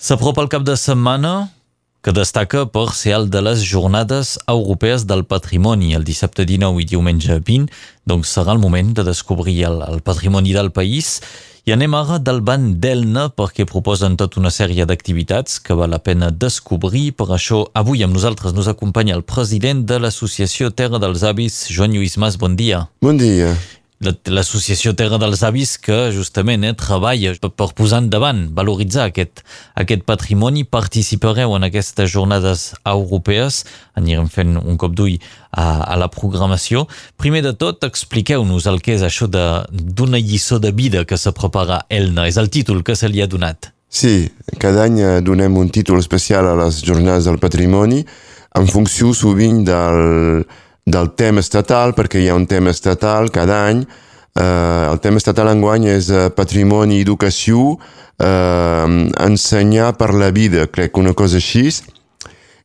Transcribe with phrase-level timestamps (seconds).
[0.00, 1.50] S'apropa el cap de setmana
[2.00, 6.86] que destaca per ser el de les Jornades Europees del Patrimoni, el dissabte 19 i
[6.88, 7.66] diumenge 20,
[8.08, 11.18] doncs serà el moment de descobrir el, el patrimoni del país
[11.68, 16.00] i anem ara del banc d'Elna perquè proposen tota una sèrie d'activitats que val la
[16.00, 17.10] pena descobrir.
[17.12, 21.92] Per això, avui amb nosaltres nos acompanya el president de l'Associació Terra dels Avis, Joan
[21.92, 22.40] Lluís Mas.
[22.40, 22.86] Bon dia.
[23.04, 23.52] Bon dia
[24.00, 29.42] l'associació Terra dels Avis que justament eh, treballa per posar endavant, valoritzar aquest,
[29.76, 30.64] aquest patrimoni.
[30.64, 33.64] Participareu en aquestes jornades europees,
[34.00, 35.18] anirem fent un cop d'ull
[35.52, 36.86] a, a la programació.
[37.20, 41.82] Primer de tot, expliqueu-nos el que és això d'una lliçó de vida que se prepara
[41.90, 42.24] Elna.
[42.30, 43.68] És el títol que se li ha donat.
[43.90, 44.30] Sí,
[44.62, 48.04] cada any eh, donem un títol especial a les jornades del patrimoni
[48.56, 50.46] en funció sovint del,
[50.84, 53.82] del tema estatal, perquè hi ha un tema estatal cada any.
[54.34, 57.74] Eh, el tema estatal enguany és eh, patrimoni i educació,
[58.20, 58.86] eh,
[59.26, 61.68] ensenyar per la vida, crec que una cosa així.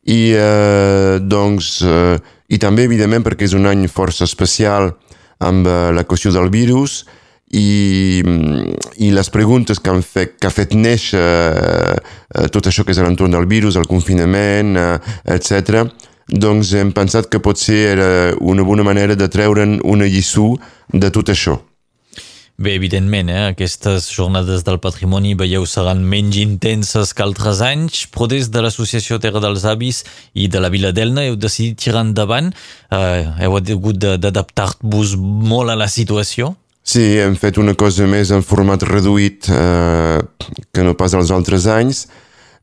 [0.05, 4.91] I, eh, doncs, eh, I també, evidentment, perquè és un any força especial
[5.41, 7.03] amb eh, la qüestió del virus
[7.49, 8.21] i,
[9.01, 13.01] i les preguntes que, han fet, que ha fet néixer eh, tot això que és
[13.01, 15.89] a l'entorn del virus, el confinament, eh, etc
[16.27, 18.09] doncs hem pensat que potser era
[18.41, 20.55] una bona manera de treure'n una lliçó
[20.93, 21.59] de tot això.
[22.55, 23.49] Bé, evidentment, eh?
[23.51, 29.19] aquestes jornades del patrimoni, veieu, seran menys intenses que altres anys, però des de l'Associació
[29.19, 32.53] Terra dels Avis i de la Vila d'Elna heu decidit tirar endavant.
[32.95, 36.53] Eh, heu hagut d'adaptar-vos molt a la situació?
[36.85, 40.21] Sí, hem fet una cosa més en format reduït eh,
[40.71, 42.05] que no pas els altres anys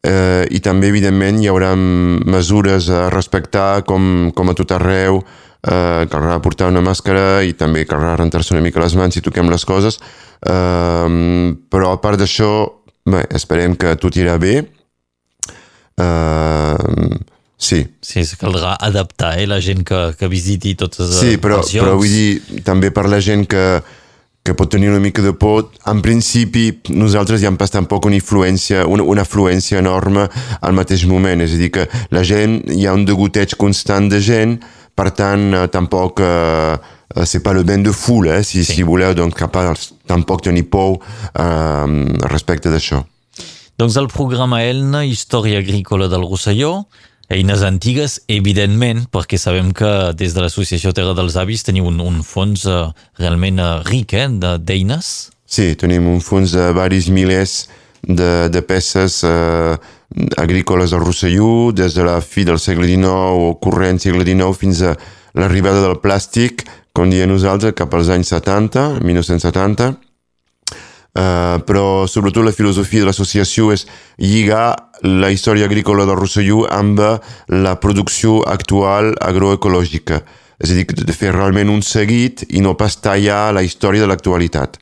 [0.06, 6.04] eh, i també evidentment hi haurà mesures a respectar com, com a tot arreu eh,
[6.10, 9.66] caldrà portar una màscara i també caldrà rentar-se una mica les mans si toquem les
[9.68, 11.08] coses eh,
[11.70, 12.52] però a part d'això
[13.06, 14.56] bé, esperem que tot irà bé
[15.98, 17.20] eh,
[17.62, 17.78] Sí.
[18.02, 21.84] Sí, caldrà adaptar eh, la gent que, que visiti totes sí, però, els llocs.
[21.84, 23.62] però vull dir, també per la gent que,
[24.42, 25.70] que pot tenir una mica de por.
[25.86, 30.26] En principi, nosaltres ja hem pas tampoc una influència, una, una afluència enorme
[30.60, 31.44] al mateix moment.
[31.44, 34.58] És a dir, que la gent, hi ha un degoteig constant de gent,
[34.94, 36.20] per tant, eh, tampoc...
[36.20, 36.74] Eh,
[37.12, 38.72] eh c'est pas le bain de foule, eh, si, sí.
[38.72, 41.86] si voleu, doncs capaz tampoc tenir por eh,
[42.24, 43.02] respecte d'això.
[43.76, 46.86] Doncs el programa Elna, Història Agrícola del Rosselló,
[47.32, 52.20] eines antigues, evidentment, perquè sabem que des de l'Associació Terra dels Avis teniu un, un
[52.26, 55.08] fons uh, realment uh, ric eh, d'eines.
[55.46, 57.66] Sí, tenim un fons de varis milers
[58.02, 59.74] de, de peces uh,
[60.36, 64.84] agrícoles al Rosselló, des de la fi del segle XIX o corrent segle XIX fins
[64.84, 64.94] a
[65.38, 69.92] l'arribada del plàstic, com diem nosaltres, cap als anys 70, 1970,
[71.12, 73.82] Uh, però sobretot la filosofia de l'associació és
[74.16, 77.02] lligar la història agrícola del Rosselló amb
[77.52, 80.22] la producció actual agroecològica.
[80.62, 84.08] És a dir, de fer realment un seguit i no pas tallar la història de
[84.08, 84.78] l'actualitat.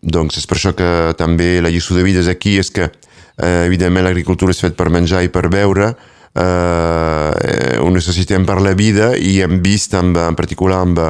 [0.00, 3.66] Doncs és per això que també la lliçó de vida és aquí, és que eh,
[3.66, 5.90] evidentment l'agricultura és fet per menjar i per beure,
[6.40, 11.02] eh, ho necessitem per la vida i hem vist amb, en particular amb,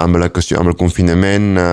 [0.00, 1.64] amb, la qüestió, amb el confinament eh,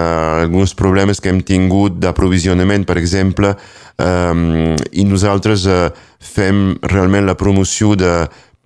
[0.44, 3.54] alguns problemes que hem tingut d'aprovisionament, per exemple,
[3.98, 5.82] eh, i nosaltres eh,
[6.20, 8.14] fem realment la promoció de,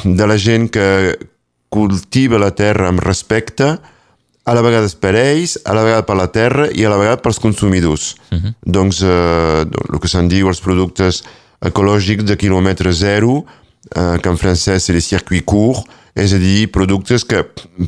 [0.03, 1.15] de la gent que
[1.71, 3.77] cultiva la terra amb respecte,
[4.43, 7.21] a la vegada per ells, a la vegada per la terra i a la vegada
[7.21, 8.15] pels consumidors.
[8.31, 8.41] Uh mhm.
[8.45, 8.53] -huh.
[8.65, 11.23] Doncs eh, el que se'n diu els productes
[11.61, 13.45] ecològics de quilòmetre zero,
[13.95, 15.83] eh, que en francès és les circuits courts,
[16.15, 17.39] és a dir, productes que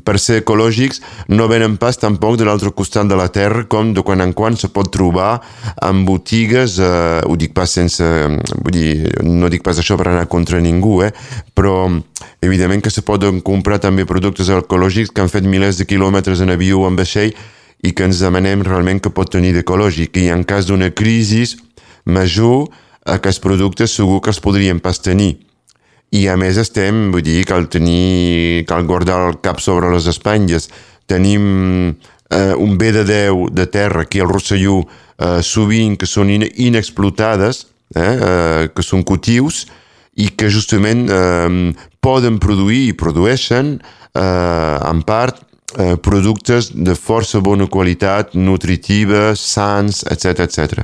[0.07, 1.01] per ser ecològics
[1.35, 4.55] no venen pas tampoc de l'altre costat de la terra com de quan en quan
[4.55, 5.41] se pot trobar
[5.83, 8.03] en botigues, eh, ho dic pas sense,
[8.63, 11.11] vull dir, no dic pas això per anar contra ningú, eh,
[11.53, 11.91] però
[12.41, 16.55] evidentment que se poden comprar també productes ecològics que han fet milers de quilòmetres en
[16.55, 17.35] avió o en vaixell
[17.83, 20.15] i que ens demanem realment que pot tenir d'ecològic.
[20.15, 21.43] I en cas d'una crisi
[22.05, 22.69] major
[23.03, 25.52] aquests productes segur que els podríem pas tenir
[26.13, 30.69] i a més estem, vull dir, cal tenir, cal guardar el cap sobre les espatlles.
[31.09, 31.45] Tenim
[32.29, 36.45] eh, un bé de Déu de terra aquí al Rosselló eh, sovint que són in
[36.67, 37.65] inexplotades,
[37.95, 39.65] eh, eh, que són cultius
[40.13, 41.73] i que justament eh,
[42.03, 45.41] poden produir i produeixen eh, en part
[45.77, 50.83] eh, productes de força bona qualitat, nutritiva, sans, etc etc.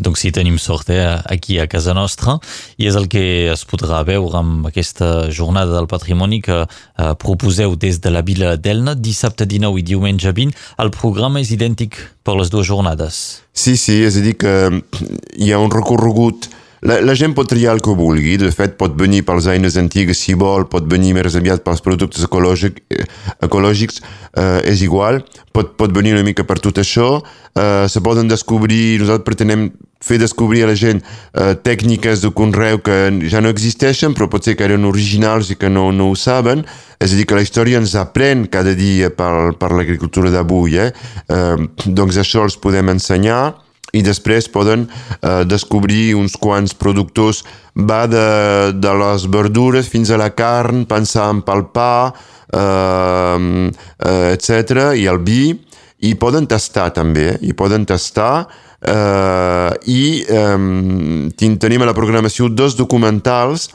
[0.00, 2.38] Doncs sí, tenim sort eh, aquí a casa nostra.
[2.80, 7.76] I és el que es podrà veure amb aquesta jornada del patrimoni que eh, proposeu
[7.76, 10.56] des de la vila d'Elna, dissabte 19 i diumenge 20.
[10.80, 13.42] El programa és idèntic per les dues jornades.
[13.52, 14.54] Sí, sí, és a dir que
[15.36, 16.48] hi ha un recorregut.
[16.80, 20.22] La, la gent pot triar el que vulgui, de fet pot venir pels eines antigues
[20.24, 23.04] si vol, pot venir més aviat pels productes ecològic, eh,
[23.44, 24.00] ecològics,
[24.32, 25.20] eh, és igual,
[25.52, 27.18] pot, pot venir una mica per tot això,
[27.52, 29.68] eh, se poden descobrir, nosaltres pretenem
[30.00, 32.96] fer descobrir a la gent eh, tècniques de conreu que
[33.28, 36.64] ja no existeixen però pot ser que eren originals i que no, no ho saben,
[37.00, 40.92] és a dir que la història ens aprèn cada dia per, per l'agricultura d'avui, eh?
[41.28, 41.56] eh?
[41.86, 43.42] doncs això els podem ensenyar
[43.92, 47.42] i després poden eh, descobrir uns quants productors
[47.74, 52.12] va de, de les verdures fins a la carn, pensant pel pa,
[52.54, 54.92] eh, eh, etc.
[54.96, 55.42] i el vi,
[56.00, 58.48] i poden tastar també, i poden tastar
[58.80, 63.70] eh, i eh, tenim a la programació dos documentals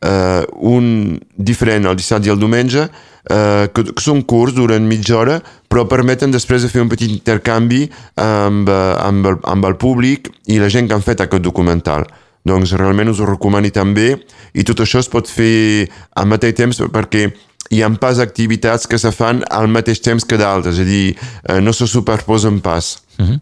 [0.00, 5.18] eh, un diferent el dissabte i el diumenge eh, que, que són curts, duren mitja
[5.18, 5.38] hora,
[5.70, 7.86] però permeten després de fer un petit intercanvi
[8.16, 12.08] amb, eh, amb, el, amb el públic i la gent que han fet aquest documental.
[12.46, 14.14] Doncs realment us ho recomani també
[14.56, 15.86] i tot això es pot fer
[16.16, 17.28] al mateix temps perquè
[17.70, 21.16] hi ha pas activitats que se fan al mateix temps que d'altres, és a dir,
[21.48, 22.98] eh, no se superposen pas.
[23.18, 23.40] Mm -hmm.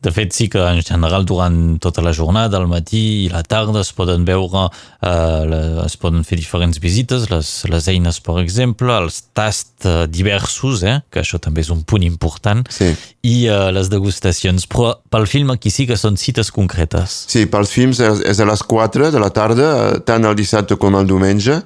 [0.00, 3.80] De fet, sí que en general durant tota la jornada, al matí i la tarda
[3.80, 4.66] es poden veure,
[5.00, 10.84] eh, es poden fer diferents visites, les, les eines, per exemple, els tasts eh, diversos,
[10.84, 12.90] eh, que això també és un punt important, sí.
[13.24, 14.68] i eh, les degustacions.
[14.68, 17.22] Però pel film aquí sí que són cites concretes.
[17.32, 19.70] Sí, pels films és, és a les 4 de la tarda,
[20.04, 21.56] tant el dissabte com el diumenge.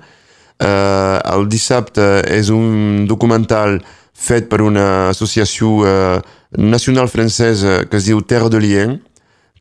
[0.63, 3.81] Eh, el dissabte és un documental
[4.15, 6.19] fet per una associació eh,
[6.56, 9.03] nacional francesa que es diu Terre de Lien,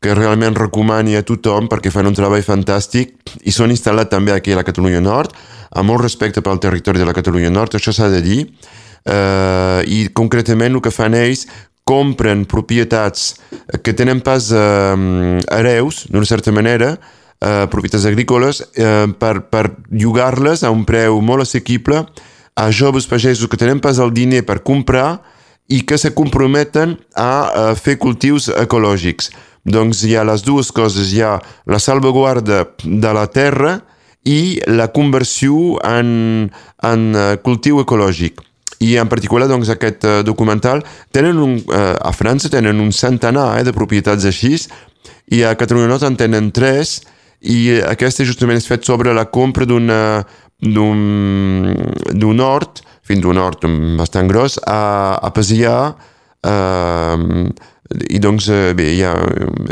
[0.04, 3.14] que realment recomani a tothom perquè fan un treball fantàstic
[3.48, 5.32] i són instal·lats també aquí a la Catalunya Nord,
[5.72, 8.42] amb molt respecte pel territori de la Catalunya Nord, això s'ha de dir,
[9.08, 11.46] eh, i concretament el que fan ells
[11.88, 13.34] compren propietats
[13.84, 16.94] que tenen pas eh, hereus, d'una certa manera,
[17.40, 22.04] eh, propietats agrícoles, eh, per, per llogar-les a un preu molt assequible
[22.54, 25.22] a joves pagesos que tenen pas el diner per comprar
[25.68, 29.30] i que se comprometen a, a fer cultius ecològics.
[29.64, 33.78] Doncs hi ha les dues coses, hi ha la salvaguarda de la terra
[34.24, 36.50] i la conversió en,
[36.84, 38.40] en eh, cultiu ecològic.
[38.84, 40.82] I en particular doncs, aquest uh, documental
[41.14, 44.58] tenen un, a França tenen un centenar eh, de propietats així
[45.32, 46.98] i a Catalunya Nord en tenen tres
[47.40, 49.90] i aquesta justament és fet sobre la compra d'un
[52.40, 53.66] hort fins a un hort
[53.98, 54.80] bastant gros, a,
[55.20, 55.76] a Pasià,
[56.44, 57.46] eh,
[58.08, 59.12] i doncs eh, bé, ja,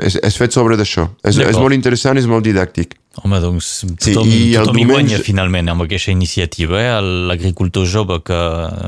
[0.04, 1.08] és, és fet sobre d'això.
[1.24, 2.98] És, és molt interessant, és molt didàctic.
[3.22, 3.70] Home, doncs
[4.00, 6.94] tothom, sí, i tothom hi guanya finalment amb aquesta iniciativa, eh?
[7.28, 8.38] l'agricultor jove que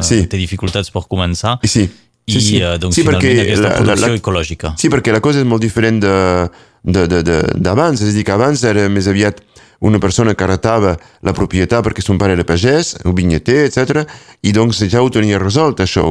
[0.05, 0.23] sí.
[0.31, 1.59] té dificultats per començar.
[1.65, 1.85] I sí,
[2.25, 2.61] i sí, sí.
[2.81, 4.73] doncs sí, finalment aquesta la, producció la, la, ecològica.
[4.81, 9.09] Sí, perquè la cosa és molt diferent d'abans, és a dir, que abans era més
[9.13, 9.43] aviat
[9.81, 14.05] una persona que heretava la propietat perquè son pare era pagès, un vinyeter, etc.
[14.43, 16.07] I doncs ja ho tenia resolt, això,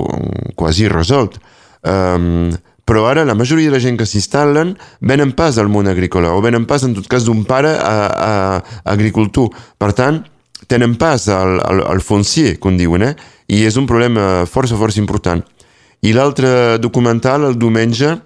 [0.56, 1.40] quasi resolt.
[1.84, 2.52] Um,
[2.84, 6.42] però ara la majoria de la gent que s'instal·len venen pas al món agrícola o
[6.44, 9.50] venen pas, en tot cas, d'un pare a, a, a agricultor.
[9.80, 10.20] Per tant,
[10.68, 13.16] tenen pas al, al, al foncier, com diuen, eh?
[13.48, 15.44] i és un problema força, força important.
[16.04, 18.18] I l'altre documental, el diumenge,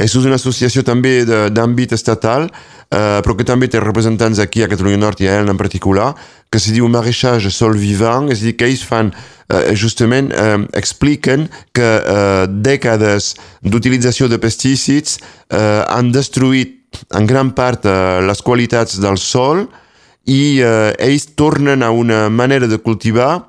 [0.00, 2.48] és una associació també d'àmbit estatal,
[2.90, 6.12] eh, però que també té representants aquí a Catalunya Nord i a Elna en particular,
[6.50, 9.12] que se diu Maraixage Sol Vivant, és a dir, que ells fan,
[9.48, 15.18] eh, justament, eh, expliquen que eh, dècades d'utilització de pesticides
[15.50, 16.76] eh, han destruït
[17.14, 19.68] en gran part eh, les qualitats del sol
[20.26, 23.46] i eh, ells tornen a una manera de cultivar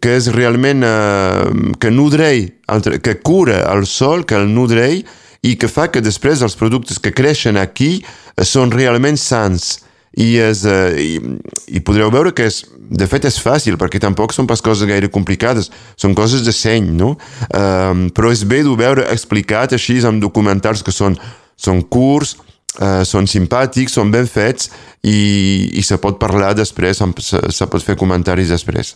[0.00, 2.54] que és realment eh, que nodreix,
[3.02, 5.04] que cura el sol, que el nodreix
[5.44, 9.80] i que fa que després els productes que creixen aquí eh, són realment sants.
[10.14, 11.14] I, és, eh, i,
[11.74, 15.08] i podreu veure que és, de fet és fàcil perquè tampoc són pas coses gaire
[15.10, 17.16] complicades són coses de seny no?
[17.50, 21.18] Um, però és bé d'ho veure explicat així amb documentals que són,
[21.58, 22.36] són curts
[22.78, 24.70] uh, són simpàtics, són ben fets
[25.02, 25.18] i,
[25.74, 28.94] i se pot parlar després se, se pot fer comentaris després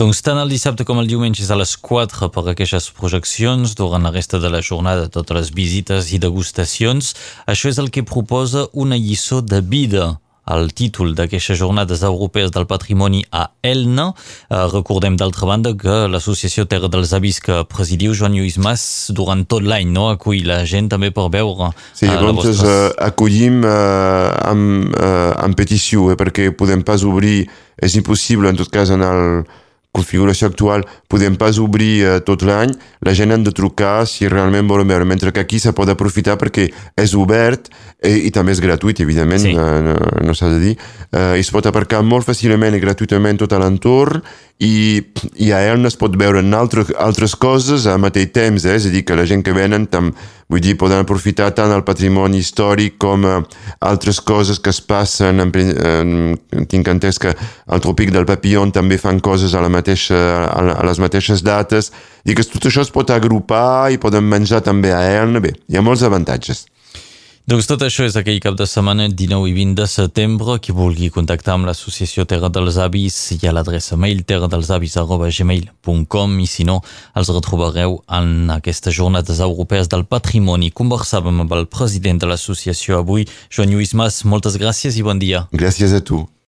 [0.00, 4.06] doncs tant el dissabte com el diumenge és a les 4 per aquestes projeccions, durant
[4.06, 7.12] la resta de la jornada totes les visites i degustacions.
[7.44, 10.14] Això és el que proposa una lliçó de vida
[10.50, 14.08] el títol d'aquestes jornades europees del patrimoni a Elna.
[14.48, 19.44] Eh, recordem d'altra banda que l'associació Terra dels Avis que presidiu Joan Lluís Mas durant
[19.44, 20.08] tot l'any no?
[20.16, 22.64] acull la gent també per veure Sí, eh, doncs vostres...
[22.64, 27.44] eh, acollim eh, amb, eh, amb petició eh, perquè podem pas obrir,
[27.76, 29.44] és impossible en tot cas en el
[29.96, 32.72] configuració actual podem pas obrir uh, tot l'any,
[33.06, 36.36] la gent han de trucar si realment volen veure, mentre que aquí se pot aprofitar
[36.38, 37.70] perquè és obert
[38.06, 39.56] i, i també és gratuït, evidentment, sí.
[39.56, 40.76] uh, no, no s'ha de dir.
[41.10, 44.22] Uh, es pot aparcar molt fàcilment i gratuïtament tot a l'entorn
[44.60, 45.00] i,
[45.40, 48.76] i a ell es pot veure en altres, altres coses al mateix temps, eh?
[48.78, 50.12] és a dir, que la gent que venen tam,
[50.50, 53.38] vull dir, poden aprofitar tant el patrimoni històric com uh,
[53.86, 58.98] altres coses que es passen, en, en, tinc entès que al Tropic del Papillon també
[58.98, 61.92] fan coses a, la mateixa, a, a les mateixes dates,
[62.26, 65.78] i que tot això es pot agrupar i poden menjar també a ell, bé, hi
[65.78, 66.66] ha molts avantatges.
[67.50, 70.54] Doncs tot això és aquell cap de setmana 19 i 20 de setembre.
[70.62, 76.62] Qui vulgui contactar amb l'associació Terra dels Avis hi ha l'adreça mail terradelsavis.gmail.com i si
[76.70, 76.78] no,
[77.18, 80.70] els retrobareu en aquestes jornades europees del patrimoni.
[80.70, 84.22] Conversàvem amb el president de l'associació avui, Joan Lluís Mas.
[84.22, 85.50] Moltes gràcies i bon dia.
[85.50, 86.30] Gràcies a tu.